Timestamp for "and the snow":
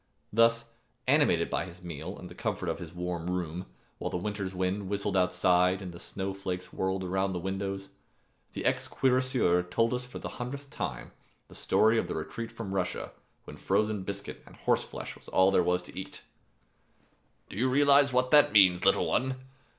5.79-6.33